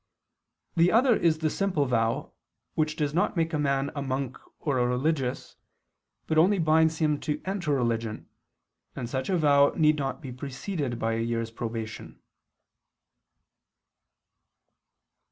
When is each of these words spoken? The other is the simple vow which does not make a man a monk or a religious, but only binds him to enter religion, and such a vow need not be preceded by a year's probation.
The 0.75 0.91
other 0.91 1.15
is 1.15 1.37
the 1.37 1.49
simple 1.51 1.85
vow 1.85 2.31
which 2.73 2.95
does 2.95 3.13
not 3.13 3.37
make 3.37 3.53
a 3.53 3.59
man 3.59 3.91
a 3.93 4.01
monk 4.01 4.35
or 4.59 4.79
a 4.79 4.87
religious, 4.87 5.57
but 6.25 6.39
only 6.39 6.57
binds 6.57 6.97
him 6.97 7.19
to 7.19 7.39
enter 7.45 7.75
religion, 7.75 8.27
and 8.95 9.07
such 9.07 9.29
a 9.29 9.37
vow 9.37 9.73
need 9.77 9.97
not 9.97 10.19
be 10.19 10.31
preceded 10.31 10.97
by 10.97 11.13
a 11.13 11.19
year's 11.21 11.51
probation. 11.51 12.19